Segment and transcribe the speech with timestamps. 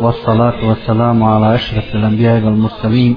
[0.00, 3.16] والصلاة والسلام على أشرف الأنبياء والمرسلين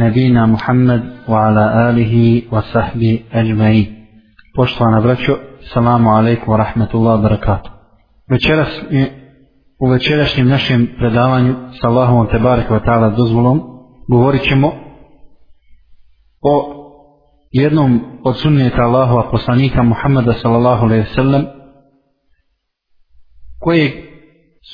[0.00, 3.96] نبينا محمد وعلى آله وصحبه أجمعين
[4.56, 5.38] Poštovana braćo,
[5.74, 7.70] salamu alaikum wa rahmatullahi wa barakatuh.
[8.30, 8.68] Večeras,
[9.80, 13.60] u večerašnjem našem predavanju sa Allahom te barek wa ta'ala dozvolom
[14.08, 14.72] govorit ćemo
[16.42, 16.54] o
[17.52, 21.44] jednom od sunnijeta Allahova poslanika Muhammada sallallahu alaihi sallam
[23.60, 23.92] kojeg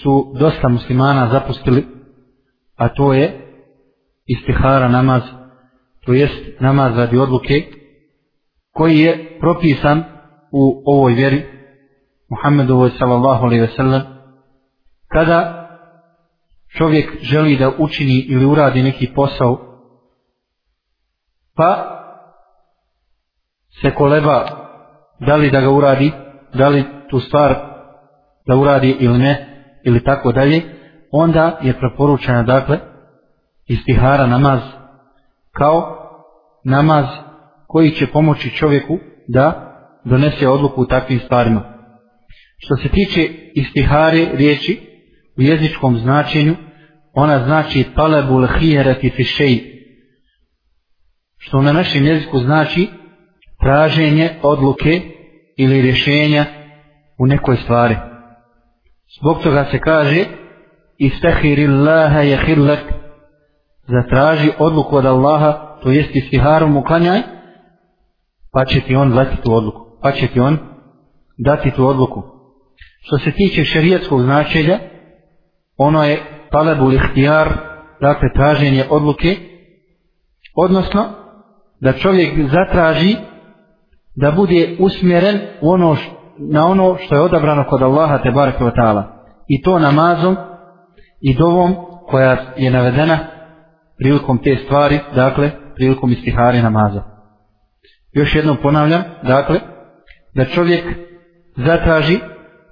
[0.00, 1.86] su dosta muslimana zapustili
[2.76, 3.40] a to je
[4.26, 5.22] istihara namaz
[6.06, 7.54] to jest namaz radi odluke
[8.72, 10.04] koji je propisan
[10.52, 11.46] u ovoj vjeri
[12.30, 14.02] Muhammedovoj sallallahu alaihi ve sellem
[15.08, 15.68] kada
[16.78, 19.58] čovjek želi da učini ili uradi neki posao
[21.56, 21.98] pa
[23.82, 24.44] se koleba
[25.20, 26.12] da li da ga uradi
[26.54, 27.54] da li tu stvar
[28.46, 29.51] da uradi ili ne
[29.84, 30.62] ili tako dalje
[31.10, 32.78] onda je preporučena dakle
[33.66, 34.60] istihara namaz
[35.52, 35.98] kao
[36.64, 37.06] namaz
[37.66, 39.68] koji će pomoći čovjeku da
[40.04, 41.62] donese odluku u takvim stvarima.
[42.58, 44.80] Što se tiče istihare riječi
[45.38, 46.56] u jezičkom značenju,
[47.14, 49.72] ona znači talebul hijerati fišeji,
[51.38, 52.88] što na našem jeziku znači
[53.60, 55.00] traženje odluke
[55.56, 56.44] ili rješenja
[57.18, 57.96] u nekoj stvari.
[59.20, 60.24] Zbog toga se kaže
[60.98, 62.80] istahirillaha jehillak
[63.86, 67.20] zatraži odluku od Allaha, to jest istiharu mu klanjaj,
[68.52, 69.98] pa će ti on dati tu odluku.
[70.02, 70.58] Pa će ti on
[71.38, 72.22] dati tu odluku.
[73.02, 74.78] Što se tiče šerijatskog značenja,
[75.76, 77.48] ono je talebul ihtijar,
[78.00, 79.36] dakle traženje odluke,
[80.54, 81.04] odnosno
[81.80, 83.16] da čovjek zatraži
[84.16, 88.64] da bude usmjeren u ono što na ono što je odabrano kod Allaha te bareke
[88.76, 90.36] taala i to namazom
[91.20, 91.74] i dovom
[92.06, 93.18] koja je navedena
[93.98, 97.02] prilikom te stvari, dakle prilikom istihare namaza.
[98.12, 99.60] Još jednom ponavljam, dakle,
[100.34, 100.84] da čovjek
[101.56, 102.18] zatraži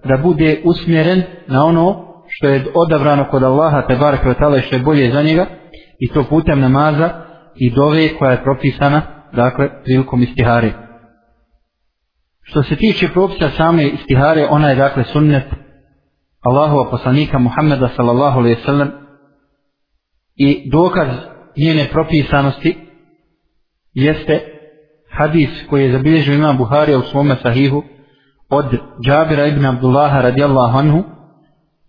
[0.04, 4.20] da bude usmjeren na ono što je odabrano kod Allaha te barek
[4.58, 5.46] i što je bolje za njega
[5.98, 7.10] i to putem namaza
[7.56, 10.72] i dove koja je propisana, dakle, prilikom istihare.
[12.50, 15.44] Što se tiče propisa same istihare, ona je dakle sunnet
[16.40, 18.90] Allahova poslanika Muhammeda sallallahu alaihi sallam
[20.36, 21.08] i dokaz
[21.56, 22.76] njene propisanosti
[23.94, 24.40] jeste
[25.10, 27.82] hadis koji je zabilježio imam Buharija u svome sahihu
[28.50, 28.66] od
[29.06, 31.04] Džabira ibn Abdullaha radijallahu anhu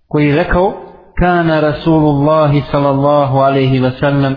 [0.07, 0.73] koji je rekao
[1.19, 4.35] kana Rasulullahi sallallahu alaihi wa sallam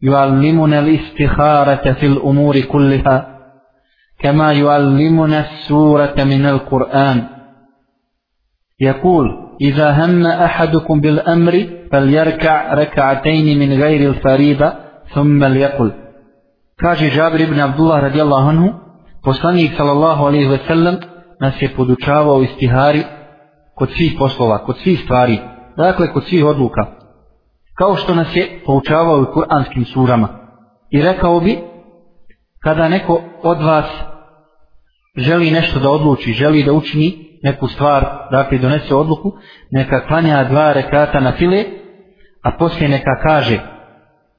[0.00, 3.37] yuallimuna l-istiharata fil umuri kulliha.
[4.21, 7.33] kama yuallimuna surata min al-Qur'an
[8.81, 9.25] يقول
[9.61, 14.73] إذا هم أحدكم بالأمر فليركع ركعتين من غير الفريضة
[15.13, 15.91] ثم ليقل
[16.83, 18.69] kaže Džabir ibn Abdullah radijallahu anhu,
[19.23, 20.95] poslanik sallallahu alaihi ve sellem
[21.39, 23.03] nas je podučavao istihari
[23.75, 25.39] kod svih poslova, kod svih stvari,
[25.77, 26.85] dakle kod svih odluka,
[27.77, 30.27] kao što nas je poučavao u kuranskim surama.
[30.91, 31.59] I rekao bi,
[32.62, 33.86] kada neko od vas
[35.16, 39.32] želi nešto da odluči, želi da učini neku stvar, dakle donese odluku,
[39.70, 41.64] neka klanja dva rekata na file,
[42.42, 43.58] a poslije neka kaže,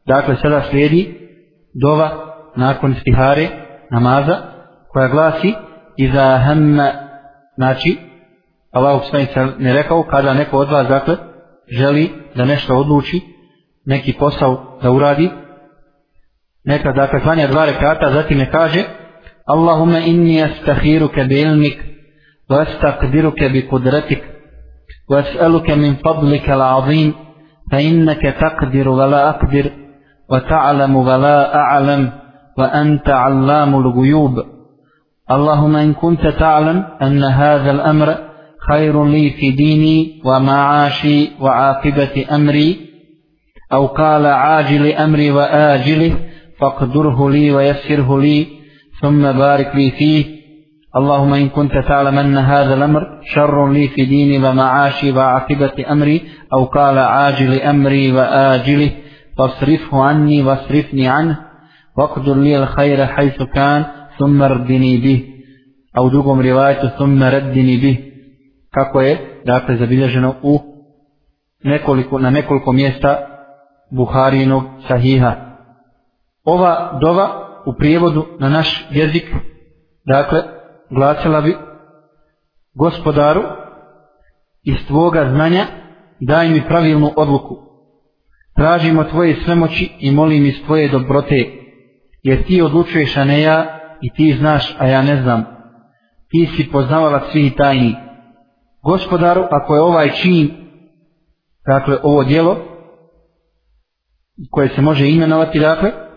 [0.06, 1.20] dakle sada slijedi
[1.74, 2.10] dova
[2.56, 3.48] nakon stihare
[3.92, 4.38] namaza
[4.90, 5.54] koja glasi
[5.98, 6.92] iza hamma
[7.56, 7.98] znači
[8.72, 11.16] Allah se ne rekao kada neko od vas dakle
[11.68, 13.22] želi da nešto odluči
[13.86, 15.30] neki posao da uradi
[16.66, 18.84] neka dakle klanja dva rekata zatim ne kaže
[19.48, 21.78] Allahumma inni astakhiruka bi ilmik
[22.50, 24.22] wa astaqdiruka bi kudratik
[25.10, 27.14] wa as'aluka min fadlika al-azim
[27.72, 29.68] fa innaka taqdiru wa la aqdir
[30.30, 32.04] wa ta'lamu wa la a'lam
[32.60, 34.44] وأنت علام الغيوب
[35.32, 38.18] اللهم إن كنت تعلم أن هذا الأمر
[38.70, 42.70] خير لي في ديني ومعاشي وعاقبة أمري
[43.74, 46.14] أو قال عاجل أمري وآجله
[46.59, 48.47] فاقدره لي ويسره لي
[49.01, 50.25] ثم بارك لي فيه
[50.97, 56.23] اللهم إن كنت تعلم أن هذا الأمر شر لي في ديني ومعاشي وعاقبة أمري
[56.53, 58.91] أو قال عاجل أمري وآجله
[59.39, 61.39] فاصرفه عني واصرفني عنه
[61.99, 63.85] وقدر لي الخير حيث كان
[64.19, 65.25] ثم ردني به
[65.99, 67.99] أو drugom rivajetu ثم ردني به
[68.75, 70.61] kako je dakle zabilježeno u
[71.65, 73.19] nekoliko, na nekoliko mjesta
[73.91, 75.48] Buharinog sahiha.
[76.50, 77.28] Ova dova
[77.66, 79.36] u prijevodu na naš jezik
[80.06, 80.44] dakle
[80.90, 81.58] glasila bi
[82.74, 83.42] gospodaru
[84.64, 85.66] iz tvoga znanja
[86.20, 87.58] daj mi pravilnu odluku.
[88.56, 91.36] Tražimo tvoje svemoći i molim iz tvoje dobrote,
[92.24, 95.46] jer ti odlučuješ, a ne ja, i ti znaš, a ja ne znam.
[96.30, 97.96] Ti si poznavala svih tajni.
[98.84, 100.52] Gospodaru, ako je ovaj čin,
[101.68, 102.58] dakle, ovo dijelo,
[104.52, 106.09] koje se može imenovati, dakle,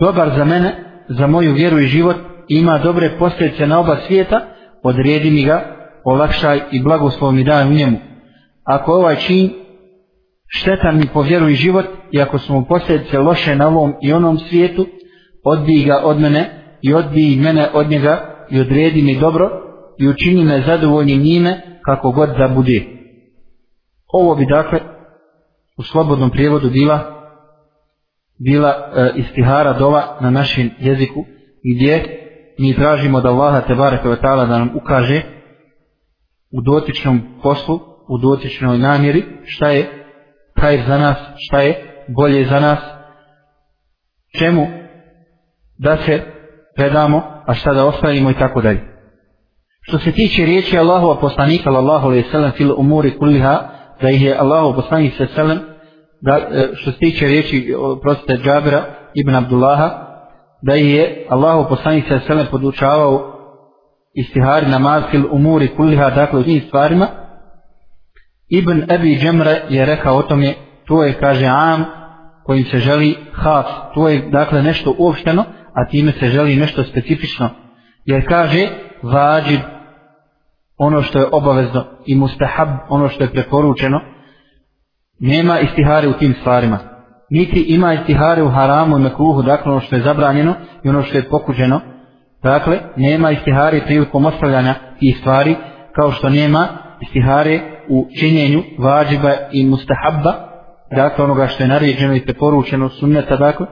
[0.00, 0.74] dobar za mene,
[1.08, 2.16] za moju vjeru i život,
[2.48, 4.40] ima dobre posljedice na oba svijeta,
[4.82, 7.98] odredi mi ga, olakšaj i blagoslov mi daj u njemu.
[8.64, 9.50] Ako ovaj čin
[10.48, 14.12] štetan mi po vjeru i život, i ako su mu posljedice loše na ovom i
[14.12, 14.86] onom svijetu,
[15.44, 16.50] odbij ga od mene
[16.82, 19.50] i odbij mene od njega i odredi mi dobro
[19.98, 22.82] i učini me zadovoljnim njime kako god da bude.
[24.12, 24.80] Ovo bi dakle
[25.78, 27.17] u slobodnom prijevodu bila
[28.38, 31.24] bila e, istihara dova na našem jeziku
[31.74, 32.04] gdje
[32.58, 35.22] mi tražimo da Allaha te bareke da nam ukaže
[36.52, 40.04] u dotičnom poslu, u dotičnoj namjeri šta je
[40.60, 42.78] kaj za nas, šta je bolje za nas,
[44.38, 44.66] čemu
[45.78, 46.22] da se
[46.76, 48.80] predamo, a šta da ostavimo i tako dalje.
[49.80, 53.68] Što se tiče riječi Allahova poslanika, Allahu alaihi sallam, fil umuri kulliha,
[54.00, 55.26] da ih je Allahov poslanik sa
[56.20, 58.84] da, e, što se tiče riječi, e, proste Džabira
[59.14, 59.90] ibn Abdullaha,
[60.62, 63.34] da je Allahu poslanik sa sallam podučavao
[64.14, 67.06] istihari namaz fil umuri kulliha, dakle u tim stvarima,
[68.48, 70.54] Ibn Abi Džemre je rekao o tome,
[70.86, 71.84] to je, kaže, am,
[72.44, 75.44] kojim se želi haf, to je, dakle, nešto uopšteno,
[75.74, 77.50] a time se želi nešto specifično.
[78.04, 78.68] Jer kaže,
[79.02, 79.60] vađib,
[80.76, 84.00] ono što je obavezno, i mustahab, ono što je preporučeno,
[85.18, 86.78] nema istihare u tim stvarima.
[87.30, 90.54] Niti ima istihare u haramu i mekruhu, dakle, ono što je zabranjeno
[90.84, 91.80] i ono što je pokuđeno.
[92.42, 95.56] Dakle, nema istihare prilikom ostavljanja tih stvari,
[95.94, 96.68] kao što nema
[97.00, 100.32] istihare u činjenju vađiba i mustahabba,
[100.96, 103.66] dakle onoga što je naređeno i preporučeno sunneta, dakle.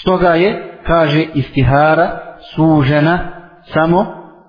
[0.00, 2.18] Stoga je, kaže, istihara
[2.54, 3.18] sužena
[3.62, 4.06] samo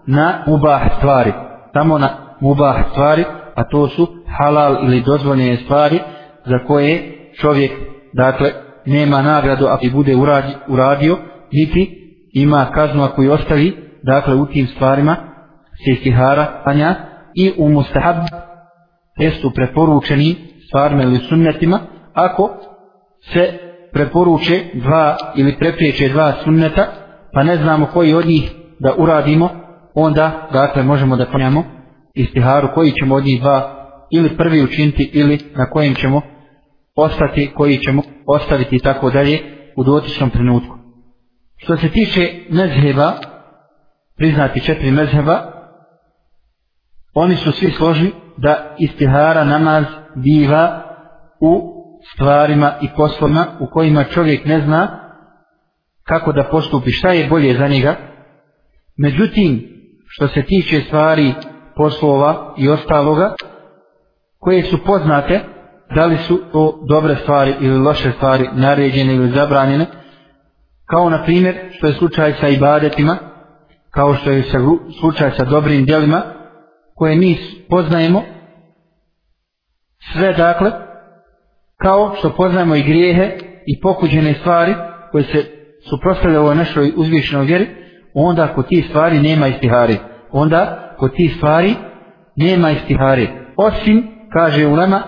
[0.08, 1.34] na mubah stvari,
[1.74, 2.10] samo na
[2.40, 3.26] mubah stvari,
[3.62, 6.00] a to su halal ili dozvoljene stvari
[6.46, 7.12] za koje
[7.42, 7.72] čovjek,
[8.14, 8.52] dakle,
[8.86, 11.18] nema nagradu ako bude uradio, uradio,
[11.52, 11.98] niti
[12.34, 13.74] ima kaznu ako je ostavi,
[14.04, 15.16] dakle, u tim stvarima
[15.86, 16.96] se istihara panja,
[17.34, 18.16] i u mustahab
[19.18, 20.36] testu preporučeni
[20.68, 21.80] stvarima ili sunnetima.
[22.14, 22.50] Ako
[23.34, 23.58] se
[23.94, 26.88] preporuče dva ili prepriječe dva sunneta
[27.34, 29.50] pa ne znamo koji od njih da uradimo
[29.94, 31.64] onda dakle možemo da ponjamo
[32.14, 33.78] istiharu koji ćemo od njih dva
[34.12, 36.22] ili prvi učiniti ili na kojim ćemo
[36.96, 39.40] ostati koji ćemo ostaviti i tako dalje
[39.76, 40.78] u dotičnom trenutku
[41.58, 43.14] što se tiče mezheba
[44.18, 45.52] priznati četiri mezheba
[47.14, 49.86] oni su svi složni da istihara namaz
[50.16, 50.84] biva
[51.40, 51.82] u
[52.14, 55.02] stvarima i poslovima u kojima čovjek ne zna
[56.04, 57.96] kako da postupi, šta je bolje za njega.
[58.98, 59.68] Međutim,
[60.08, 61.34] što se tiče stvari,
[61.82, 63.34] poslova i ostaloga,
[64.40, 65.40] koje su poznate,
[65.96, 69.86] da li su to dobre stvari ili loše stvari, naređene ili zabranjene,
[70.86, 73.18] kao na primjer što je slučaj sa ibadetima,
[73.92, 74.44] kao što je
[75.00, 76.22] slučaj sa dobrim djelima,
[76.96, 77.38] koje mi
[77.70, 78.24] poznajemo
[80.14, 80.72] sve dakle
[81.78, 84.76] kao što poznajemo i grijehe i pokuđene stvari
[85.12, 85.46] koje se
[85.90, 87.68] suprostavljaju ovoj našoj uzvišenoj vjeri
[88.14, 89.98] onda kod tih stvari nema istihari.
[90.32, 91.76] Onda kod tih stvari
[92.36, 93.28] nema istihare.
[93.58, 95.02] osim kaže ulema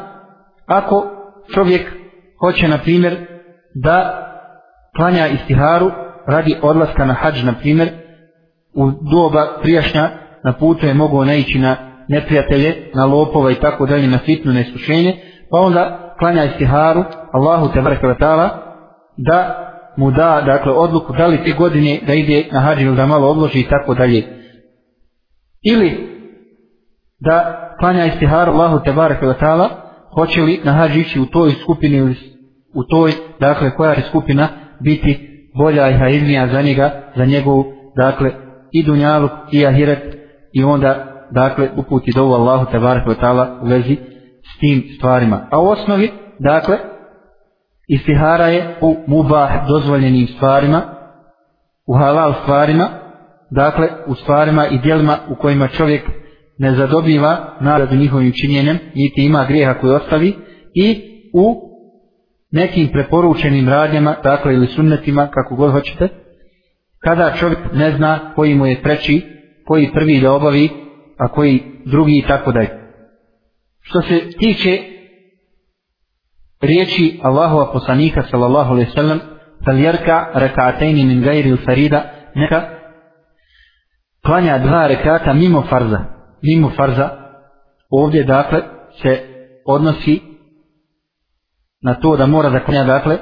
[0.65, 1.05] ako
[1.53, 1.91] čovjek
[2.39, 3.15] hoće na primjer
[3.75, 4.19] da
[4.95, 5.91] klanja istiharu
[6.27, 7.89] radi odlaska na hađ na primjer
[8.73, 10.09] u doba prijašnja
[10.43, 11.75] na putu je mogao naići na
[12.07, 15.17] neprijatelje, na lopova i tako dalje, na fitnu, na iskušenje,
[15.51, 18.50] pa onda klanja istiharu Allahu te vrkava
[19.17, 23.05] da mu da, dakle, odluku da li te godine da ide na hađ ili da
[23.05, 24.42] malo odloži i tako dalje.
[25.63, 26.13] Ili
[27.20, 29.70] da klanja istihar Allahu tebareke ve taala,
[30.15, 32.15] hoće li na hađi ići u toj skupini ili
[32.74, 34.48] u toj, dakle, koja je skupina
[34.79, 37.65] biti bolja i hajznija za njega, za njegovu,
[37.96, 38.32] dakle,
[38.72, 40.17] i dunjalu i ahiret
[40.53, 43.98] i onda dakle uputi dovu Allahu te ve taala u vezi
[44.43, 45.48] s tim stvarima.
[45.51, 46.77] A u osnovi dakle
[47.88, 50.82] istihara je u mubah dozvoljenim stvarima,
[51.88, 52.88] u halal stvarima,
[53.55, 56.03] dakle u stvarima i djelima u kojima čovjek
[56.57, 60.36] ne zadobiva nagradu njihovim činjenjem, niti ima grijeha koji ostavi
[60.74, 61.01] i
[61.33, 61.69] u
[62.51, 66.10] nekim preporučenim radnjama, dakle ili sunnetima, kako god hoćete,
[67.00, 69.22] kada čovjek ne zna koji mu je preči
[69.65, 70.69] koji prvi da obavi,
[71.17, 72.69] a koji drugi i tako dalje.
[73.81, 74.79] što se tiče
[76.62, 79.19] riječi Allahova poslanika sallallahu alaihi sallam
[79.65, 82.03] sal jerka rak'atayn min gajri farida
[82.36, 82.82] neka
[84.25, 85.99] klanja dva rekata mimo farza.
[86.41, 87.09] Mimo farza.
[87.89, 88.61] Ovdje dakle
[89.01, 89.21] se
[89.65, 90.21] odnosi
[91.81, 93.17] na to da mora da klanja dakle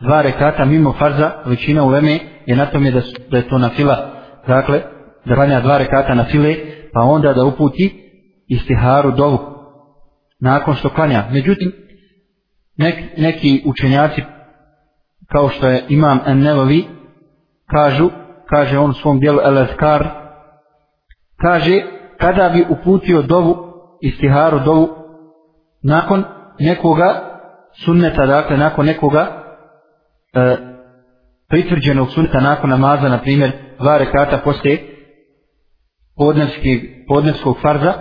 [0.00, 1.30] dva rekata mimo farza.
[1.44, 4.10] Većina u leme je na tome da, da je to na fila.
[4.46, 4.82] Dakle
[5.24, 6.56] da klanja dva rekata na file
[6.92, 8.12] pa onda da uputi
[8.48, 9.38] istiharu dovu
[10.40, 11.24] nakon što klanja.
[11.32, 11.72] Međutim
[12.76, 14.22] nek, neki učenjaci
[15.28, 16.84] kao što je imam Ennelovi
[17.66, 18.10] kažu
[18.48, 20.06] kaže on svom dijelu El-Azkar
[21.40, 21.82] kaže
[22.18, 23.56] kada bi uputio dovu
[24.00, 24.88] istiharu dovu
[25.82, 26.24] nakon
[26.58, 27.38] nekoga
[27.84, 29.26] sunneta dakle nakon nekoga
[30.34, 30.56] e,
[31.48, 34.96] pritvrđenog sunneta nakon namaza na primjer dva rekata poslije
[37.08, 37.92] podnevskog farza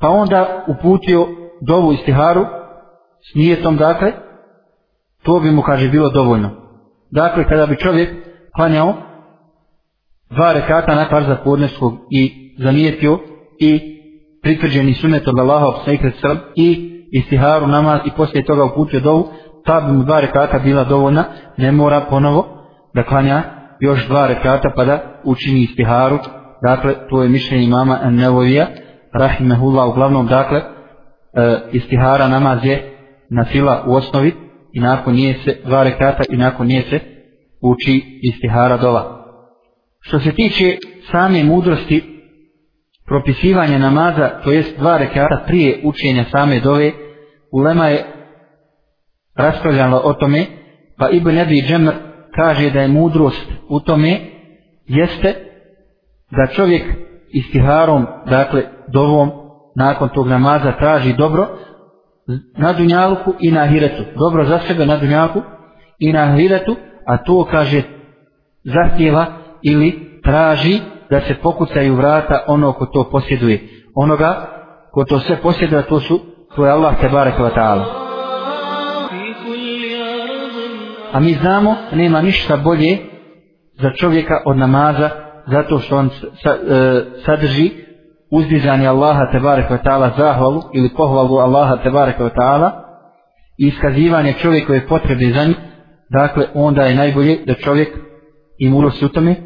[0.00, 1.26] pa onda uputio
[1.60, 2.46] dovu istiharu
[3.32, 4.12] s nijetom dakle
[5.22, 6.50] to bi mu kaže bilo dovoljno.
[7.10, 8.10] Dakle kada bi čovjek
[8.56, 8.94] klanjao
[10.30, 13.18] dva rekata na farza podneskog i zanijetio
[13.58, 13.80] i
[14.42, 15.72] pritvrđeni sunet od Allaha
[16.56, 19.28] i istiharu namaz i poslije toga uputio dovu
[19.64, 21.24] ta bi mu dva rekata bila dovoljna
[21.56, 22.46] ne mora ponovo
[22.94, 23.42] da klanja
[23.80, 26.18] još dva rekata pa da učini istiharu.
[26.62, 28.66] Dakle to je mišljenje mama Nevovija
[29.12, 30.64] rahimehullah uglavnom dakle e,
[31.72, 32.96] istihara namaz je
[33.30, 34.34] na fila u osnovi
[34.72, 37.00] i nakon nije se dva rekata i nakon nije se
[37.62, 39.25] uči istihara dova
[40.06, 40.76] što se tiče
[41.10, 42.02] same mudrosti
[43.06, 46.92] propisivanja namaza to jest dva rekata prije učenja same dove
[47.52, 48.04] ulema je
[49.34, 50.46] raspravljala o tome
[50.98, 51.92] pa Ibn Abi Džemr
[52.34, 54.20] kaže da je mudrost u tome
[54.86, 55.34] jeste
[56.30, 56.82] da čovjek
[57.28, 59.30] istiharom, dakle dovom
[59.76, 61.48] nakon tog namaza traži dobro
[62.56, 64.02] na dunjalku i na ahiretu.
[64.18, 65.42] Dobro za sebe na dunjalku
[65.98, 67.82] i na ahiretu, a to kaže
[68.64, 69.26] zahtjeva
[69.70, 70.80] ili traži
[71.10, 73.68] da se pokucaju vrata ono ko to posjeduje.
[73.94, 74.46] Onoga
[74.92, 76.20] ko to sve posjeduje, to su
[76.56, 77.84] to je Allah te barek wa ta'ala.
[81.12, 82.98] A mi znamo, nema ništa bolje
[83.80, 85.10] za čovjeka od namaza
[85.46, 86.10] zato što on e,
[87.24, 87.70] sadrži
[88.30, 92.72] uzdizanje Allaha tebarek ve taala zahvalu ili pohvalu Allaha tebarek ve taala
[93.58, 95.56] i iskazivanje čovjekove potrebe za njih
[96.10, 97.88] dakle onda je najbolje da čovjek
[98.58, 99.36] im mudrost u tome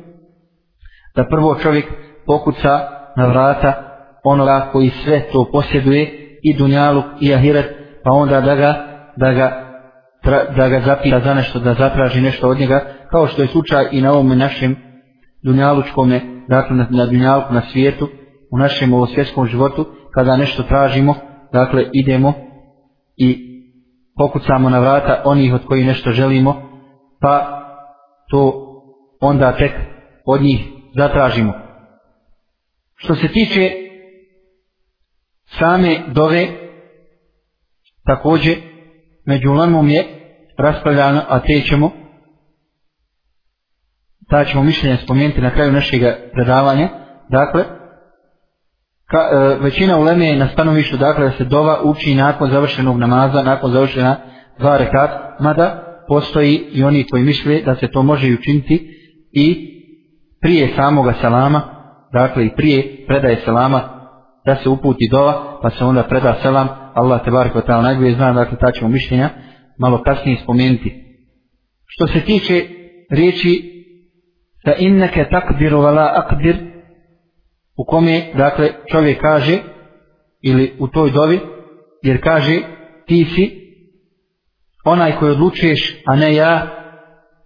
[1.17, 1.87] da prvo čovjek
[2.27, 2.81] pokuca
[3.17, 3.73] na vrata
[4.25, 7.67] onoga koji sve to posjeduje i dunjaluk i ahiret
[8.05, 8.75] pa onda da ga
[9.17, 9.71] da ga
[10.57, 14.01] da ga zapita za nešto da zatraži nešto od njega kao što je slučaj i
[14.01, 14.77] na ovom našem
[15.43, 18.09] dunjalučkome, dakle na, na dunjalku, na svijetu,
[18.51, 21.15] u našem ovo svjetskom životu, kada nešto tražimo,
[21.53, 22.33] dakle idemo
[23.17, 23.51] i
[24.17, 26.55] pokucamo na vrata onih od koji nešto želimo,
[27.21, 27.63] pa
[28.31, 28.67] to
[29.21, 29.73] onda tek
[30.27, 31.53] od njih zatražimo.
[32.97, 33.71] Što se tiče
[35.59, 36.49] same dove,
[38.07, 38.57] također
[39.27, 40.05] među lemom je
[40.59, 41.91] raspravljano, a te ćemo
[44.31, 46.89] ta ćemo mišljenje spomenuti na kraju našeg predavanja.
[47.29, 47.65] Dakle,
[49.07, 53.43] ka, e, većina uleme je na stanovištu dakle, da se dova uči nakon završenog namaza,
[53.43, 54.17] nakon završena
[54.59, 58.97] dva rekat, mada postoji i oni koji misle da se to može i učiniti
[59.33, 59.71] i
[60.41, 61.63] prije samoga salama,
[62.13, 64.01] dakle i prije predaje salama,
[64.47, 68.33] da se uputi dova, pa se onda preda selam, Allah te barko tamo najbolje zna,
[68.33, 69.31] dakle ta ćemo mišljenja
[69.79, 71.05] malo kasnije spomenuti.
[71.87, 72.67] Što se tiče
[73.11, 73.81] riječi
[74.65, 76.57] da inneke taqdiru vala la aqdir
[77.77, 79.59] u kome dakle čovjek kaže
[80.43, 81.41] ili u toj dovi
[82.03, 82.63] jer kaže
[83.07, 83.61] ti si
[84.85, 86.80] onaj koji odlučuješ a ne ja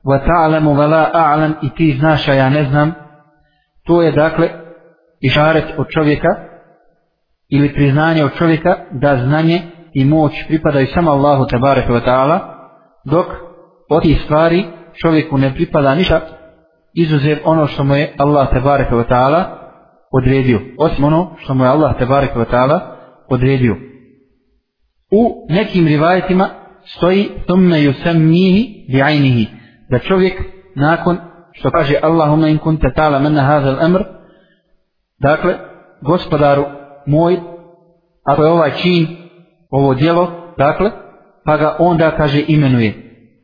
[0.05, 2.93] wa ta'lamu wa la a'lam i ti znaš a ja ne znam.
[3.87, 4.49] To je dakle
[5.21, 6.29] išaret od čovjeka
[7.49, 12.39] ili priznanje od čovjeka da znanje i moć pripadaju samo Allahu tabaraka wa ta'ala
[13.05, 13.27] dok
[13.91, 14.65] od tih stvari
[15.03, 16.21] čovjeku ne pripada ništa
[16.95, 19.59] izuzev ono što mu je Allah tebareke ve taala
[20.13, 22.97] odredio osim ono što mu je Allah tebareke ve taala
[23.29, 23.77] odredio.
[25.11, 26.49] U nekim rivajetima
[26.85, 29.47] stoji thumma yusammihi bi'aynihi
[29.91, 30.43] da čovjek
[30.75, 31.19] nakon
[31.53, 34.05] što kaže Allahumma in kunta ta'ala manna hadha al-amr
[35.21, 35.55] dakle
[36.03, 36.65] gospodaru
[37.07, 37.41] moj
[38.25, 39.07] ako je ovaj čin
[39.71, 40.91] ovo djelo dakle
[41.45, 42.95] pa ga onda kaže imenuje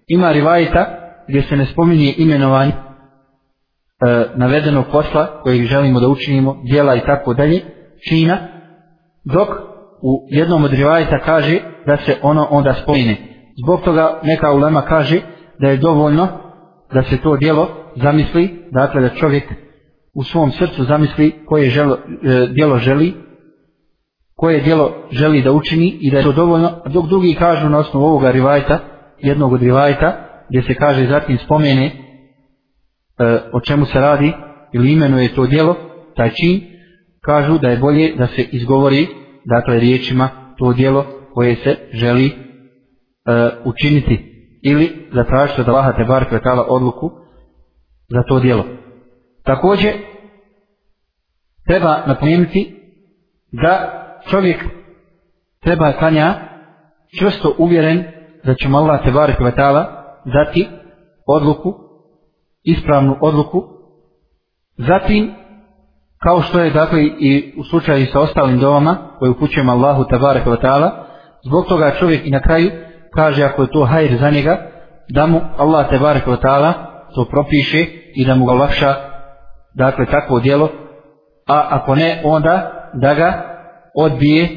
[0.09, 6.95] ima rivajeta gdje se ne spominje imenovanje e, navedenog posla kojeg želimo da učinimo, djela
[6.95, 7.61] i tako dalje,
[8.09, 8.39] čina,
[9.25, 9.49] dok
[10.03, 13.17] u jednom od rivajta kaže da se ono onda spomine.
[13.65, 15.21] Zbog toga neka ulema kaže
[15.61, 16.29] da je dovoljno
[16.93, 19.45] da se to djelo zamisli, dakle da čovjek
[20.15, 23.15] u svom srcu zamisli koje želo, e, djelo želi,
[24.37, 28.05] koje djelo želi da učini i da je to dovoljno, dok drugi kažu na osnovu
[28.05, 28.79] ovoga rivajta,
[29.19, 31.93] jednog od rivajta, gdje se kaže zatim spomene e,
[33.53, 34.33] o čemu se radi
[34.73, 35.77] ili imenuje to djelo,
[36.17, 36.61] taj čin,
[37.25, 39.07] kažu da je bolje da se izgovori,
[39.45, 42.33] dakle riječima, to djelo koje se želi e,
[43.65, 44.30] učiniti
[44.63, 47.11] ili zatražiti od Allaha te bar kvetala odluku
[48.09, 48.65] za to dijelo.
[49.45, 49.93] Također,
[51.67, 52.77] treba napomenuti
[53.53, 54.65] da čovjek
[55.61, 56.35] treba klanja
[57.19, 58.05] čvrsto uvjeren
[58.45, 59.87] da će mu Allah te bar kvetala
[60.25, 60.69] dati
[61.27, 61.75] odluku,
[62.63, 63.65] ispravnu odluku,
[64.77, 65.35] zatim
[66.23, 70.63] kao što je dakle i u slučaju sa ostalim dovama koje upućujemo Allahu tabaraka wa
[70.63, 70.91] ta'ala
[71.45, 72.71] zbog toga čovjek i na kraju
[73.15, 74.71] kaže ako je to hajr za njega
[75.09, 76.73] da mu Allah te barek ta'ala
[77.15, 78.95] to propiše i da mu ga lakša
[79.75, 80.69] dakle takvo djelo.
[81.47, 83.43] A ako ne onda da ga
[83.95, 84.49] odbije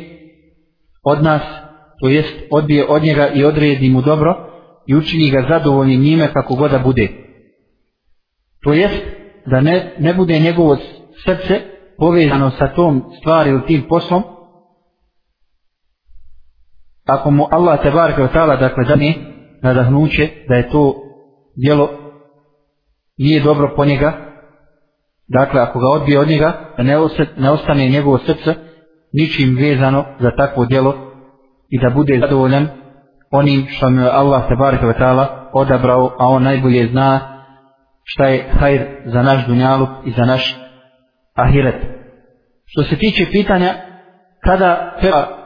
[1.03, 1.41] od nas
[1.99, 4.35] to jest odbije od njega i odredi mu dobro
[4.87, 7.07] i učini ga zadovoljnim njime kako god da bude.
[8.63, 9.03] To jest
[9.45, 10.77] da ne, ne bude njegovo
[11.25, 11.61] srce
[11.97, 14.23] povezano sa tom stvari ili tim poslom,
[17.05, 19.13] ako mu Allah te barke od tala, dakle, da ne
[19.61, 20.95] nadahnuće da je to
[21.55, 21.89] djelo
[23.17, 24.13] nije dobro po njega,
[25.27, 28.55] dakle, ako ga odbije od njega, da ne, osjet, ne ostane njegovo srce
[29.13, 30.95] ničim vezano za takvo djelo
[31.69, 32.67] i da bude zadovoljan
[33.31, 37.19] onim što mu Allah te barke od tala odabrao, a on najbolje zna
[38.03, 40.57] šta je hajr za naš dunjaluk i za naš
[41.35, 41.75] ahiret.
[42.65, 43.73] Što se tiče pitanja
[44.43, 45.42] kada treba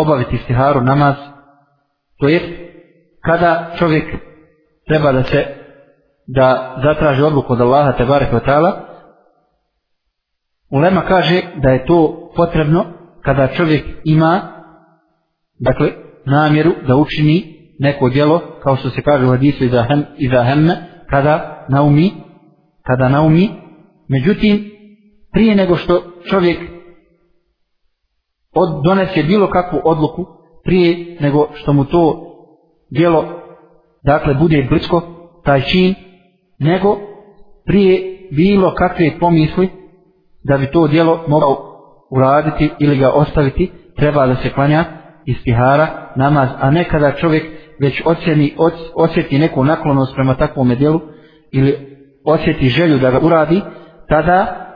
[0.00, 1.14] obaviti stiharu namaz,
[2.18, 2.40] to je
[3.24, 4.04] kada čovjek
[4.86, 5.46] treba da se
[6.26, 8.88] da zatraži odluku od Allaha te barek vatala,
[10.70, 12.84] Ulema kaže da je to potrebno
[13.22, 14.40] kada čovjek ima
[15.58, 15.92] dakle
[16.24, 20.74] namjeru da učini neko djelo kao što se kaže u hadisu iza, hem, iza hemme
[21.10, 22.10] kada naumi
[22.82, 23.48] kada naumi
[24.08, 24.70] međutim
[25.32, 26.58] prije nego što čovjek
[28.58, 30.26] od, donese bilo kakvu odluku,
[30.64, 32.24] prije nego što mu to
[32.90, 33.24] djelo,
[34.04, 35.02] dakle, bude blisko,
[35.44, 35.94] taj čin,
[36.58, 36.96] nego
[37.66, 39.68] prije bilo kakve pomisli
[40.44, 41.56] da bi to djelo mogao
[42.10, 44.84] uraditi ili ga ostaviti, treba da se klanja
[45.26, 47.44] istihara, namaz, a ne kada čovjek
[47.80, 48.54] već ocjeni,
[48.94, 51.00] osjeti neku naklonost prema takvom djelu
[51.52, 53.62] ili osjeti želju da ga uradi,
[54.08, 54.66] tada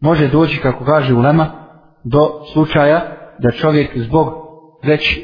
[0.00, 1.59] može doći, kako kaže ulema,
[2.04, 4.28] do slučaja da čovjek zbog
[4.82, 5.18] već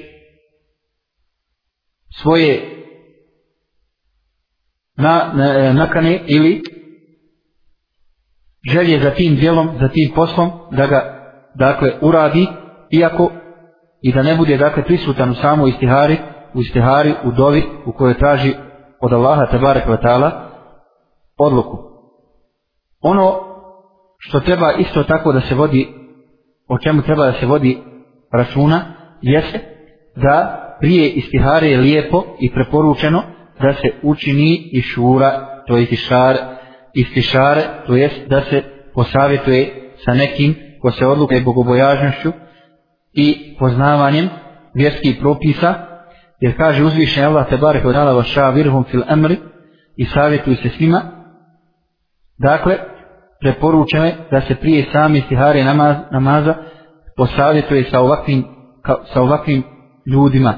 [2.23, 2.77] svoje
[4.97, 6.63] na, na, nakane ili
[8.73, 11.17] želje za tim djelom, za tim poslom, da ga
[11.55, 12.47] dakle uradi,
[12.91, 13.31] iako
[14.03, 16.19] i da ne bude dakle prisutan u samo istihari,
[16.55, 18.55] u istihari, u dovi u kojoj traži
[19.01, 20.51] od Allaha tabara kvatala
[21.39, 21.79] odluku.
[23.01, 23.41] Ono
[24.19, 25.89] što treba isto tako da se vodi,
[26.69, 27.79] o čemu treba da se vodi
[28.33, 28.85] računa,
[29.23, 29.61] jeste
[30.17, 33.23] da prije istihare je lijepo i preporučeno
[33.61, 36.39] da se učini i šura, to je istišare,
[36.95, 38.63] istišare, to jest da se
[38.95, 42.33] posavjetuje sa nekim ko se odluke bogobojažnošću
[43.13, 44.29] i poznavanjem
[44.75, 45.75] vjerskih propisa,
[46.41, 49.39] jer kaže uzvišen Allah te barek od Allah vaša virhum fil amri
[49.97, 51.03] i savjetuju se svima.
[52.39, 52.79] Dakle,
[53.41, 56.55] preporučeno je da se prije sami stihare namaz, namaza
[57.17, 58.45] posavjetuje sa ovakvim,
[58.83, 59.63] ka, sa ovakvim
[60.07, 60.55] ljudima.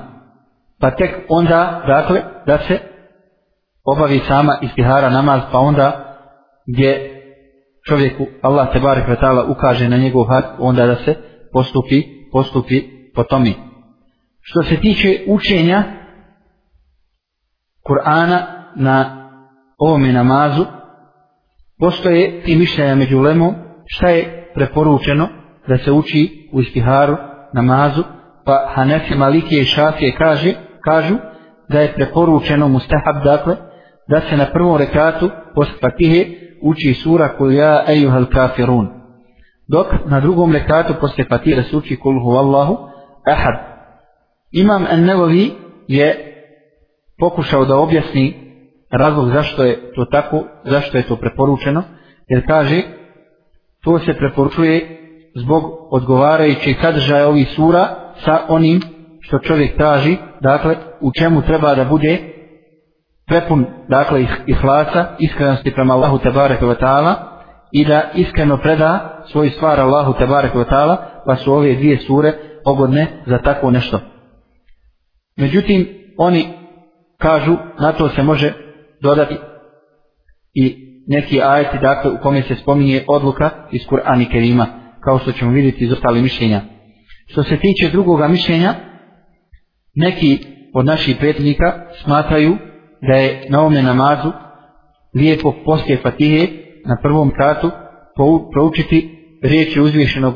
[0.80, 2.78] Pa tek onda, dakle, da se
[3.84, 6.04] obavi sama istihara namaz, pa onda
[6.66, 7.14] gdje
[7.88, 11.14] čovjeku Allah te barek vetala ukaže na njegov had, onda da se
[11.52, 12.82] postupi, postupi
[13.14, 13.54] po tomi.
[14.40, 15.84] Što se tiče učenja
[17.88, 18.38] Kur'ana
[18.76, 19.28] na
[19.78, 20.64] ovome namazu,
[21.78, 23.54] postoje i mišljenja među lemom
[23.86, 25.28] šta je preporučeno
[25.68, 27.16] da se uči u istiharu,
[27.54, 28.02] namazu,
[28.44, 31.14] pa Hanefi, Malikije i Šafije kaže, kažu
[31.68, 33.56] da je preporučeno mustahab, dakle,
[34.08, 36.26] da se na prvom rekatu posle Fatihe
[36.62, 38.88] uči sura kul ja ejuhal kafirun.
[39.68, 42.76] Dok na drugom rekatu posle Fatihe se uči kul huvallahu
[43.26, 43.54] ahad.
[44.52, 45.50] Imam An-Nawawi
[45.88, 46.34] je
[47.18, 48.47] pokušao da objasni
[48.90, 51.82] razlog zašto je to tako, zašto je to preporučeno,
[52.28, 52.82] jer kaže,
[53.84, 54.98] to se preporučuje
[55.34, 57.88] zbog odgovarajućeg sadržaja ovih sura
[58.24, 58.80] sa onim
[59.20, 62.18] što čovjek traži, dakle, u čemu treba da bude
[63.26, 67.14] prepun, dakle, ihlasa, iskrenosti prema Allahu Tebareke wa ta'ala
[67.72, 70.96] i da iskreno preda svoju stvar Allahu Tebareke wa ta'ala,
[71.26, 72.32] pa su ove dvije sure
[72.64, 74.00] pogodne za tako nešto.
[75.36, 76.48] Međutim, oni
[77.18, 78.52] kažu, na to se može
[79.02, 79.36] dodati
[80.54, 84.66] i neki ajeti, dakle, u kome se spominje odluka iz Kur'ana Kerima,
[85.04, 86.60] kao što ćemo vidjeti iz ostalih mišljenja.
[87.26, 88.74] Što se tiče drugoga mišljenja,
[89.94, 90.38] neki
[90.74, 92.56] od naših pretnika smatraju
[93.02, 94.32] da je na ovome namazu
[95.14, 96.48] lijepo poslije Fatihe
[96.86, 97.70] na prvom kratu
[98.52, 100.34] proučiti riječi uzvišenog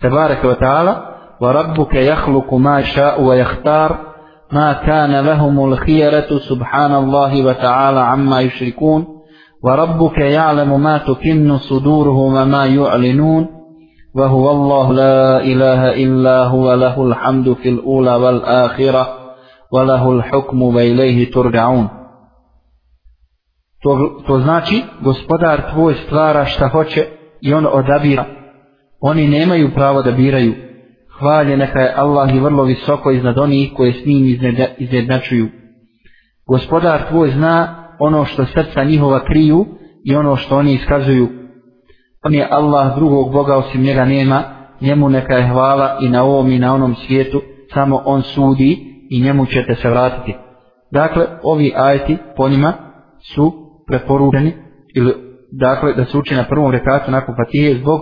[0.00, 0.94] Tabaraka wa ta'ala
[1.40, 3.38] wa rabbuke jahluku ma ša'u
[4.45, 9.05] wa jahtar ma kana lahumul khijaratu subhanallahi wa ta'ala amma yushrikun
[9.63, 13.61] wa rabbuke ja'lemu ma tukinnu suduruhu ma ma ju'linun
[14.15, 19.07] وهو الله لا إله إلا هو له الحمد في الأولى والآخرة
[19.71, 21.87] وله الحكم وإليه ترجعون
[23.83, 27.07] to, to znači gospodar tvoj stvara šta hoće
[27.41, 28.25] i on odabira
[29.01, 30.53] oni nemaju pravo da biraju
[31.18, 34.38] hvalje neka je Allah i vrlo visoko iznad onih koje s njim
[34.78, 35.48] izjednačuju.
[36.46, 39.66] Gospodar tvoj zna ono što srca njihova kriju
[40.04, 41.28] i ono što oni iskazuju.
[42.24, 44.42] On je Allah drugog Boga osim njega nema,
[44.80, 47.42] njemu neka je hvala i na ovom i na onom svijetu,
[47.74, 48.78] samo on sudi
[49.10, 50.34] i njemu ćete se vratiti.
[50.92, 52.72] Dakle, ovi ajeti po njima
[53.34, 53.52] su
[53.86, 54.52] preporučeni,
[54.94, 55.14] ili
[55.52, 58.00] dakle, da se uči na prvom rekatu nakon Fatije zbog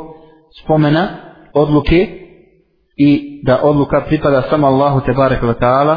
[0.64, 1.08] spomena
[1.54, 2.23] odluke
[2.96, 5.96] i da odluka pripada samo Allahu te barek ta'ala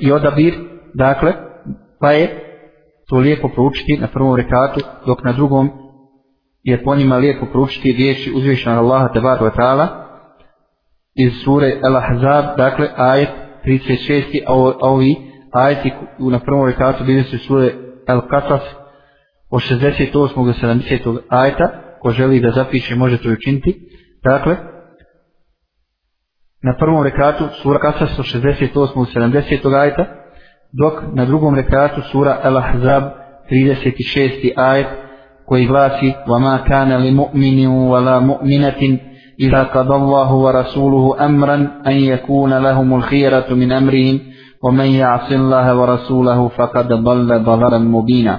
[0.00, 0.54] i odabir,
[0.94, 1.32] dakle,
[2.00, 2.28] pa je
[3.08, 5.70] to lijepo proučiti na prvom rekatu, dok na drugom
[6.62, 9.88] je po njima lijepo proučiti riječi uzvišenog Allaha te wa ta'ala
[11.14, 13.28] iz sure El Ahzab, dakle ajet
[13.64, 14.42] 36.
[14.46, 15.16] a ovi
[15.52, 17.74] ajeti na prvom rekatu bili su sure
[18.06, 18.60] Al-Qasas
[19.50, 20.12] od 68.
[20.46, 21.18] do 70.
[21.28, 23.80] ajeta ko želi da zapiše može to učiniti
[24.24, 24.56] dakle
[26.63, 28.73] na prvom rekatu sura Qasas od 68.
[28.73, 29.75] do 70.
[29.81, 30.05] ajeta
[30.71, 33.03] dok na drugom rekatu sura Al-Ahzab
[33.49, 34.53] 36.
[34.55, 34.87] ajet
[35.45, 38.81] koji glasi وَمَا كَانَ لِمُؤْمِنٍ وَلَا مُؤْمِنَةٍ
[39.39, 41.55] إِذَا قَضَ اللَّهُ وَرَسُولُهُ أَمْرًا
[41.87, 44.19] أَنْ يَكُونَ لَهُمُ الْخِيرَةُ مِنْ أَمْرِهِمْ
[44.63, 48.35] وَمَنْ يَعْصِ اللَّهَ وَرَسُولَهُ فَقَدْ ضَلَّ ضَلَالًا مُبِينًا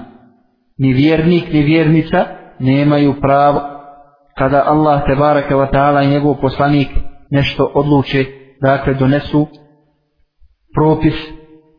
[0.78, 2.26] Ni vjernik, ni vjernica
[2.60, 3.60] nemaju pravo
[4.38, 8.25] kada Allah te baraka wa ta'ala i njegov poslanik nešto odluče,
[8.61, 9.47] dakle donesu
[10.75, 11.13] propis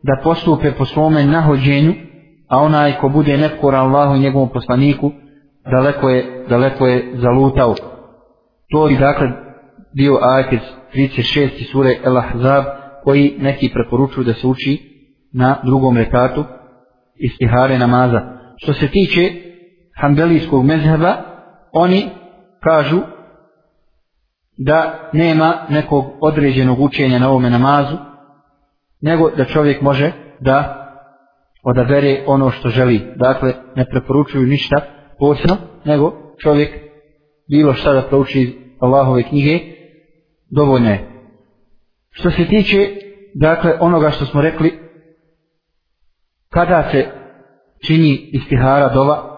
[0.03, 1.93] da postupe po svome nahođenju,
[2.49, 5.11] a onaj ko bude nepkor Allahu i njegovom poslaniku,
[5.71, 7.75] daleko je, daleko je zalutao.
[8.71, 9.27] To je dakle
[9.93, 10.53] dio ajat
[10.93, 11.71] 36.
[11.71, 12.63] sure El Ahzab
[13.03, 14.91] koji neki preporučuju da se uči
[15.33, 16.43] na drugom rekatu
[17.15, 18.21] istihare namaza.
[18.57, 19.31] Što se tiče
[20.01, 21.15] hanbelijskog mezheba,
[21.73, 22.09] oni
[22.63, 23.01] kažu
[24.57, 27.97] da nema nekog određenog učenja na ovome namazu,
[29.01, 30.77] nego da čovjek može da
[31.63, 33.13] odabere ono što želi.
[33.15, 34.81] Dakle, ne preporučuju ništa
[35.19, 36.69] posebno, nego čovjek
[37.49, 39.59] bilo šta da prouči iz Allahove knjige,
[40.49, 41.07] dovoljno je.
[42.11, 42.77] Što se tiče,
[43.33, 44.79] dakle, onoga što smo rekli,
[46.49, 47.07] kada se
[47.85, 49.37] čini istihara dova,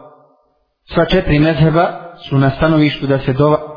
[0.94, 3.73] sva četiri mezheba su na stanovištu da se dova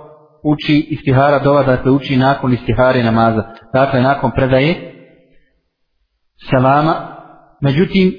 [0.53, 4.93] uči istihara dova, dakle uči nakon istihare namaza, dakle nakon predaje
[6.51, 6.95] selama,
[7.63, 8.13] međutim,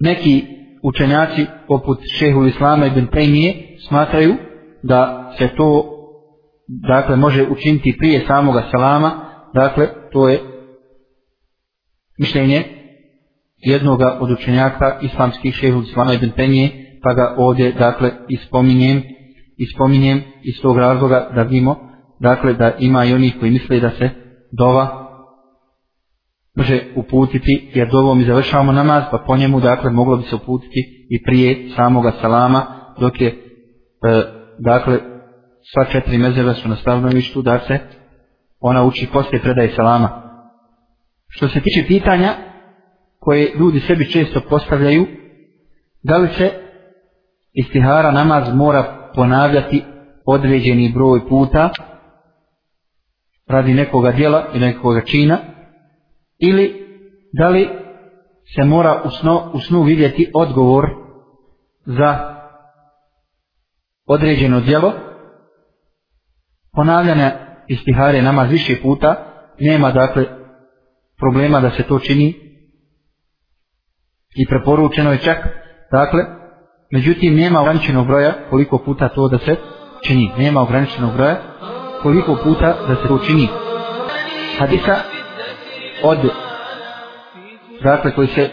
[0.00, 0.44] neki
[0.82, 4.34] učenjaci poput šehu Islama ibn Tejmije smatraju
[4.82, 5.96] da se to
[6.68, 9.10] dakle može učiniti prije samoga salama
[9.54, 10.40] dakle to je
[12.18, 12.64] mišljenje
[13.56, 16.70] jednoga od učenjaka islamskih šehu Islama ibn Tejmije
[17.02, 19.02] pa ga ovdje dakle ispominjem
[19.60, 21.76] ispominjem iz tog razloga da vidimo
[22.20, 24.10] dakle da ima i onih koji misle da se
[24.52, 25.06] dova
[26.56, 31.06] može uputiti, jer dovom mi završavamo namaz, pa po njemu, dakle, moglo bi se uputiti
[31.10, 32.66] i prije samoga salama,
[33.00, 33.34] dok je, e,
[34.58, 34.98] dakle,
[35.72, 37.78] sva četiri mezeva su na stavnovištu, da se
[38.60, 40.22] ona uči poslije predaje salama.
[41.28, 42.34] Što se tiče pitanja
[43.20, 45.06] koje ljudi sebi često postavljaju,
[46.02, 46.50] da li se
[47.52, 49.84] istihara namaz mora ponavljati
[50.26, 51.70] određeni broj puta
[53.46, 55.38] radi nekoga dijela i nekoga čina,
[56.38, 56.86] ili
[57.32, 57.68] da li
[58.54, 60.86] se mora u snu, u snu vidjeti odgovor
[61.84, 62.36] za
[64.06, 64.92] određeno djelo.
[66.72, 67.32] Ponavljanja
[67.68, 69.24] istihare namaz više puta,
[69.58, 70.24] nema dakle
[71.16, 72.34] problema da se to čini
[74.36, 75.38] i preporučeno je čak,
[75.90, 76.39] dakle,
[76.91, 79.55] međutim nema ograničenog broja koliko puta to da se
[80.07, 81.37] čini, nema ograničenog broja
[82.01, 83.47] koliko puta da se to čini.
[84.59, 84.95] Hadisa
[86.03, 86.17] od
[87.83, 88.49] dakle koji se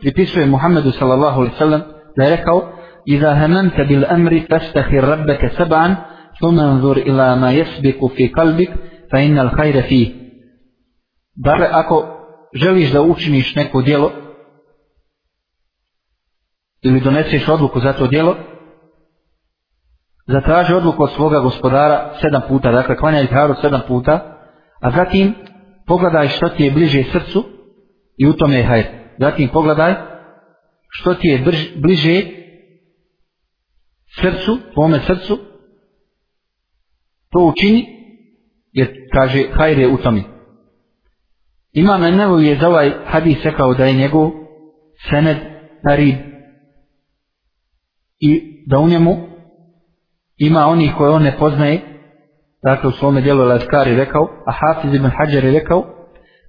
[0.00, 1.82] pripisuje Muhammedu sallallahu alaihi sallam
[2.16, 2.74] da je rekao
[3.08, 5.96] إذا هممت بالأمر فاستخر ربك سبعا
[6.40, 8.72] ثم انظر إلى ما يسبق في قلبك
[9.12, 10.24] فإن الخير فيه
[11.36, 12.06] Dakle, ako
[12.54, 14.12] želiš da učiniš neko djelo
[16.81, 18.35] ili doneseš odluku za to djelo,
[20.27, 24.39] zatraži odluku od svoga gospodara sedam puta, dakle, klanjaj haru sedam puta,
[24.81, 25.35] a zatim
[25.87, 27.43] pogledaj što ti je bliže srcu
[28.17, 28.85] i u tome je hajr.
[29.19, 29.95] Zatim pogledaj
[30.89, 32.23] što ti je brž, bliže
[34.21, 35.39] srcu, tvome srcu,
[37.31, 37.85] to učini,
[38.71, 40.23] jer kaže hajr je u tome.
[41.73, 44.31] Imam Nevovi je za ovaj hadis rekao da je njegov
[45.09, 45.37] sened
[45.83, 46.28] narib
[48.19, 49.17] i da u njemu
[50.37, 51.81] ima onih koje on ne poznaje,
[52.63, 55.85] dakle u svome dijelu je rekao, a Hafiz ibn Hajar je rekao,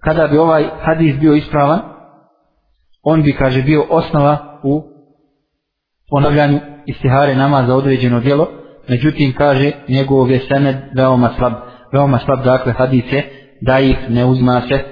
[0.05, 1.81] kada bi ovaj hadis bio ispravan,
[3.03, 4.83] on bi, kaže, bio osnova u
[6.11, 8.49] ponavljanju istihare nama za određeno djelo,
[8.89, 11.53] međutim, kaže, njegov je sened veoma slab,
[11.93, 13.23] veoma slab, dakle, hadise,
[13.61, 14.85] da ih ne uzima se,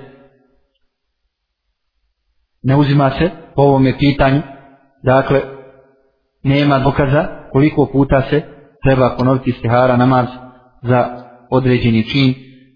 [2.62, 4.42] ne uzima se po ovome pitanju,
[5.02, 5.57] dakle,
[6.42, 8.42] nema dokaza koliko puta se
[8.84, 10.26] treba ponoviti istihara namaz
[10.82, 12.34] za određeni čin,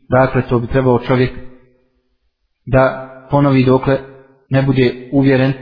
[0.08, 1.30] dakle, to bi trebao čovjek
[2.66, 3.98] da ponovi dokle
[4.50, 5.54] ne bude uvjeren e,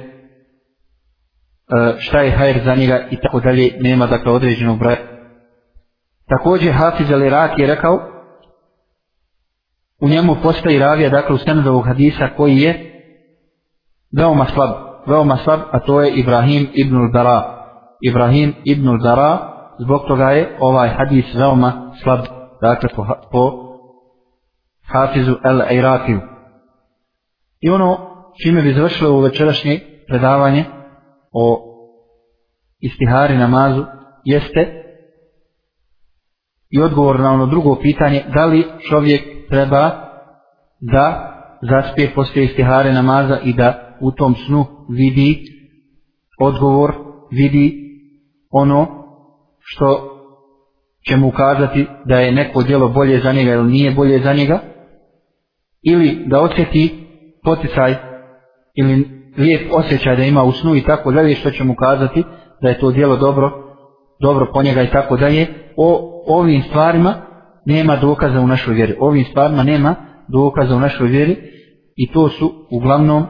[1.98, 4.96] šta je hajr za njega i tako dalje, nema dakle određenog broja.
[6.28, 7.98] Također Hafiz al-Irak je rekao,
[10.00, 13.02] u njemu postoji ravija, dakle u senedovog hadisa koji je
[14.16, 14.70] veoma slab,
[15.06, 17.59] veoma slab, a to je Ibrahim ibn al-Dara.
[18.00, 19.38] Ibrahim ibn al-Dara,
[19.78, 22.20] zbog toga je ovaj hadis veoma slab,
[22.60, 23.70] dakle po, po
[24.92, 26.20] Hafizu al-Irakiju.
[27.60, 27.98] I ono
[28.42, 30.64] čime bi završilo u večerašnje predavanje
[31.32, 31.66] o
[32.80, 33.84] istihari namazu
[34.24, 34.82] jeste
[36.70, 39.90] i odgovor na ono drugo pitanje da li čovjek treba
[40.80, 41.26] da
[41.62, 45.42] zaspije poslije istihare namaza i da u tom snu vidi
[46.40, 46.92] odgovor,
[47.30, 47.79] vidi
[48.50, 48.86] ono
[49.60, 50.16] što
[51.08, 54.60] će mu ukazati da je neko djelo bolje za njega ili nije bolje za njega
[55.82, 57.06] ili da osjeti
[57.44, 57.94] poticaj
[58.74, 59.08] ili
[59.38, 62.24] lijep osjećaj da ima u snu i tako dalje što će mu kazati
[62.62, 63.70] da je to djelo dobro
[64.20, 65.46] dobro po njega i tako dalje.
[65.76, 67.14] O ovim stvarima
[67.66, 68.96] nema dokaza u našoj vjeri.
[69.00, 69.94] Ovim stvarima nema
[70.28, 71.36] dokaza u našoj vjeri
[71.96, 73.26] i to su uglavnom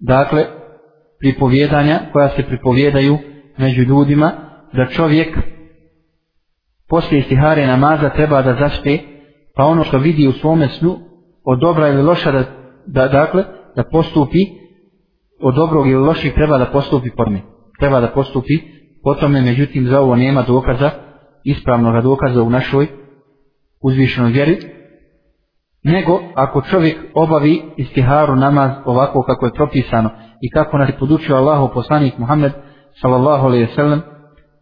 [0.00, 0.44] dakle
[1.18, 3.18] pripovjedanja koja se pripovjedaju
[3.58, 4.32] među ljudima
[4.72, 5.38] da čovjek
[6.88, 8.98] poslije istihare namaza treba da zaspe
[9.56, 10.98] pa ono što vidi u svome snu
[11.44, 12.44] od dobra ili loša da,
[12.86, 13.44] da dakle
[13.76, 14.38] da postupi
[15.40, 17.40] od dobrog ili loših treba da postupi po tome.
[17.78, 18.58] Treba da postupi
[19.04, 20.90] po tome međutim za ovo nema dokaza
[21.44, 22.86] ispravnog dokaza u našoj
[23.82, 24.58] uzvišenoj vjeri
[25.82, 31.36] nego ako čovjek obavi istiharu namaz ovako kako je propisano i kako nas je podučio
[31.36, 32.52] Allahu poslanik Muhammed
[33.00, 34.02] sallallahu alaihi sallam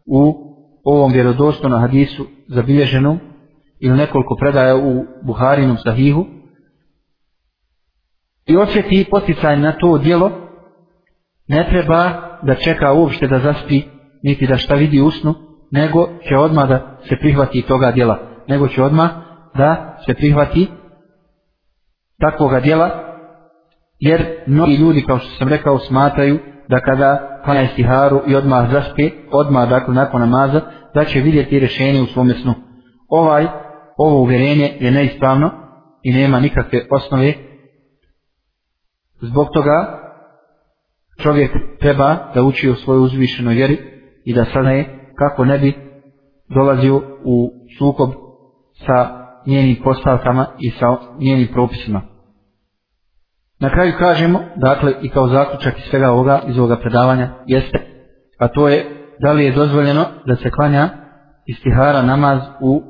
[0.06, 0.34] u
[0.84, 3.20] ovom vjerodostojnom hadisu zabilježenom
[3.80, 6.26] ili nekoliko predaja u Buharinom sahihu
[8.46, 10.30] i osjeti poticaj na to djelo
[11.48, 12.12] ne treba
[12.42, 13.82] da čeka uopšte da zaspi
[14.22, 15.34] niti da šta vidi usnu
[15.70, 19.10] nego će odmah da se prihvati toga djela nego će odmah
[19.54, 20.68] da se prihvati
[22.20, 22.90] takvoga djela,
[23.98, 29.10] jer mnogi ljudi, kao što sam rekao, smatraju da kada klanja istiharu i odmah zaspi,
[29.30, 30.60] odmah dakle nakon namaza,
[30.94, 32.54] da će vidjeti rješenje u svome snu.
[33.08, 33.46] Ovaj,
[33.96, 35.50] ovo uvjerenje je neispravno
[36.02, 37.34] i nema nikakve osnove.
[39.20, 40.06] Zbog toga
[41.22, 41.50] čovjek
[41.80, 43.78] treba da uči u svojoj uzvišenoj vjeri
[44.24, 45.74] i da saznaje kako ne bi
[46.54, 48.10] dolazio u sukob
[48.86, 52.15] sa njenim postavkama i sa njenim propisima.
[53.60, 57.78] Na kraju kažemo, dakle, i kao zaključak iz svega ovoga, iz ovoga predavanja, jeste,
[58.38, 58.86] a to je,
[59.20, 60.88] da li je dozvoljeno da se klanja
[61.46, 62.82] istihara namaz u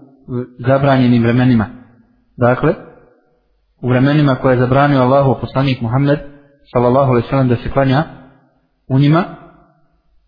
[0.66, 1.66] zabranjenim vremenima.
[2.36, 2.74] Dakle,
[3.82, 6.18] u vremenima koje je zabranio Allahu poslanik Muhammed,
[6.72, 8.04] sallallahu alaihi sallam, da se klanja
[8.88, 9.24] u njima,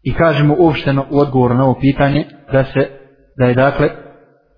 [0.02, 2.90] i kažemo uopšteno u odgovoru na ovo pitanje, da se,
[3.38, 3.88] da je dakle,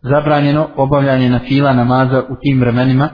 [0.03, 3.09] zabranjeno obavljanje na fila namaza u tim vremenima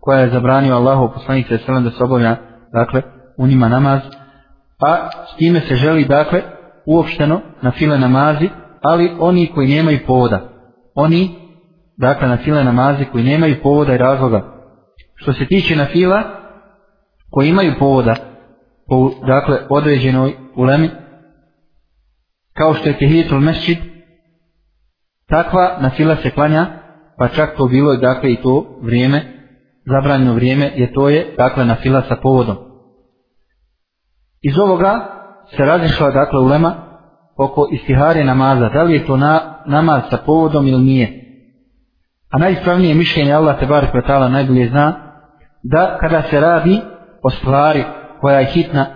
[0.00, 2.36] koja je zabranio Allahu poslanik sa selam da se obavlja
[2.72, 3.02] dakle
[3.36, 4.00] u njima namaz
[4.80, 6.42] a s time se želi dakle
[6.86, 8.48] uopšteno na file namazi
[8.82, 10.40] ali oni koji nemaju povoda.
[10.94, 11.30] Oni
[11.96, 14.42] dakle na file namazi koji nemaju povoda i razloga.
[15.14, 16.22] Što se tiče na fila
[17.30, 18.16] koji imaju povoda
[18.88, 20.90] po dakle određenoj ulemi
[22.52, 23.78] kao što je tehijetul mesčid
[25.28, 26.66] takva na fila se klanja
[27.18, 29.39] pa čak to bilo dakle i to vrijeme
[29.86, 32.56] zabranjeno vrijeme je to je dakle na fila sa povodom.
[34.42, 35.20] Iz ovoga
[35.56, 36.74] se razišla dakle ulema
[37.36, 38.68] oko istihare namaza.
[38.68, 41.20] Da li je to na, namaz sa povodom ili nije?
[42.30, 44.94] A najispravnije mišljenje Allah te bar kvetala najbolje zna
[45.62, 46.80] da kada se radi
[47.22, 47.84] o stvari
[48.20, 48.86] koja je hitna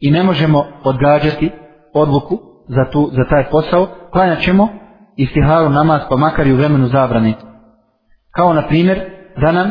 [0.00, 1.50] i ne možemo odgađati
[1.94, 4.68] odluku za, tu, za taj posao, klanjat ćemo
[5.16, 7.34] istiharu namaz pa makar i u vremenu zabrani.
[8.30, 9.70] Kao na primjer da nam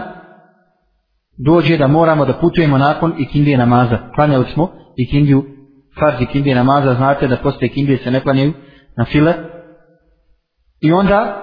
[1.38, 3.98] dođe da moramo da putujemo nakon ikindije namaza.
[4.16, 5.44] Klanjali smo ikindiju,
[6.00, 8.54] farz ikindije namaza, znate da posle ikindije se ne klanjaju
[8.98, 9.34] na file.
[10.82, 11.42] I onda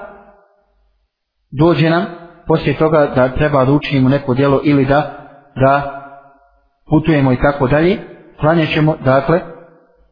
[1.51, 2.07] dođe nam
[2.47, 5.19] poslije toga da treba da učinimo neko djelo ili da
[5.57, 5.99] da
[6.91, 7.99] putujemo i tako dalje,
[8.41, 9.41] klanjaćemo dakle,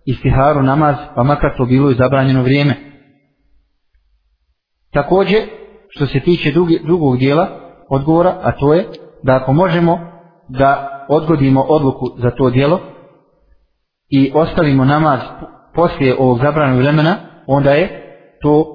[0.07, 2.77] istiharu namaz, pa makar to bilo i zabranjeno vrijeme.
[4.92, 5.38] Također,
[5.88, 7.60] što se tiče drugi, drugog dijela
[7.90, 8.88] odgovora, a to je
[9.22, 9.98] da ako možemo
[10.48, 12.81] da odgodimo odluku za to dijelo
[14.09, 15.20] i ostavimo namaz
[15.74, 18.66] poslije ovog zabranjenog vremena, onda je to,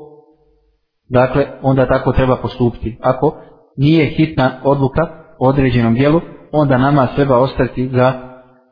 [1.09, 2.97] dakle, onda tako treba postupiti.
[3.01, 3.35] Ako
[3.77, 5.01] nije hitna odluka
[5.39, 8.13] o određenom dijelu, onda nama treba ostati za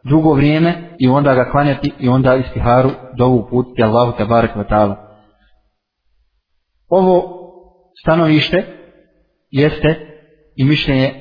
[0.03, 4.55] drugo vrijeme i onda ga klanjati i onda istiharu do ovu putiti Allahu te barek
[4.55, 4.95] vatala.
[6.89, 7.23] Ovo
[8.03, 8.65] stanovište
[9.51, 10.12] jeste
[10.55, 11.13] i mišljenje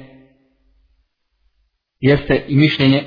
[2.00, 3.04] jeste i mišljenje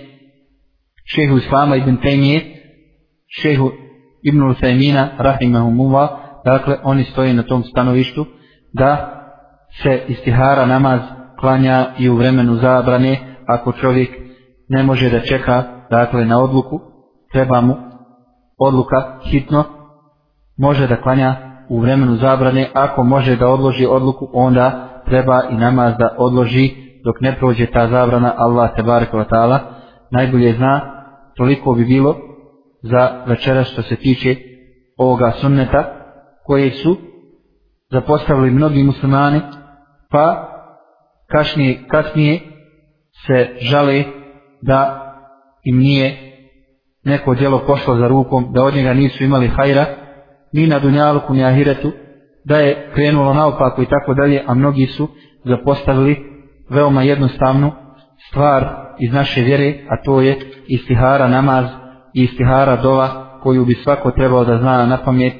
[1.05, 2.41] šehu Islama ibn Taymije,
[3.41, 3.71] šehu
[4.23, 6.09] ibn Usaymina, rahimahumullah,
[6.45, 8.25] dakle oni stoje na tom stanovištu
[8.73, 9.11] da
[9.83, 10.99] se istihara namaz
[11.39, 14.09] klanja i u vremenu zabrane, ako čovjek
[14.69, 16.79] ne može da čeka dakle na odluku
[17.31, 17.75] treba mu
[18.57, 19.63] odluka hitno
[20.57, 21.35] može da klanja
[21.69, 26.71] u vremenu zabrane ako može da odloži odluku onda treba i namaz da odloži
[27.05, 29.59] dok ne prođe ta zabrana Allah te barekova ta'ala.
[30.11, 30.81] Najbolje zna
[31.37, 32.15] toliko bi bilo
[32.81, 34.35] za večera što se tiče
[34.97, 35.83] ovoga sunneta
[36.45, 36.97] koje su
[37.91, 39.41] zapostavili mnogi muslimani
[40.11, 40.49] pa
[41.31, 42.39] kasnije, kasnije
[43.27, 44.03] se žale
[44.61, 45.01] da
[45.63, 46.17] im nije
[47.03, 49.85] neko djelo pošlo za rukom, da od njega nisu imali hajra,
[50.53, 51.91] ni na dunjaluku, ni ahiretu,
[52.45, 55.07] da je krenulo naopako i tako dalje, a mnogi su
[55.43, 56.17] zapostavili
[56.69, 57.71] veoma jednostavnu
[58.29, 58.65] stvar
[58.99, 61.65] iz naše vjere, a to je istihara namaz
[62.13, 65.33] i istihara dova koju bi svako trebao da zna na pamet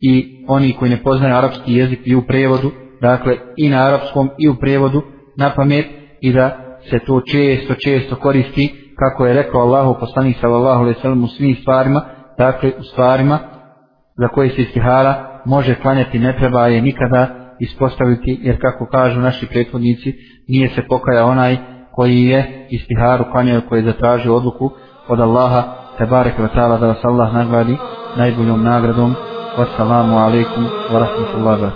[0.00, 4.48] i oni koji ne poznaju arapski jezik i u prevodu, dakle i na arapskom i
[4.48, 5.02] u prevodu
[5.36, 5.86] na pamet
[6.20, 6.56] i da
[6.90, 11.28] se to često, često koristi, kako je rekao Allahu poslanik sallallahu alejhi ve sellem u
[11.28, 12.02] svim stvarima,
[12.38, 13.38] dakle u stvarima
[14.18, 17.26] za koje se istihara može klanjati, ne treba je nikada
[17.60, 20.14] ispostaviti, jer kako kažu naši prethodnici,
[20.48, 21.56] nije se pokaja onaj
[21.92, 24.70] koji je istiharu klanjao, koji je zatražio odluku
[25.08, 25.62] od Allaha,
[25.98, 27.76] te barek wa ta'ala da vas Allah nagradi
[28.16, 29.14] najboljom nagradom.
[29.58, 31.70] Wassalamu alaikum wa rahmatullahi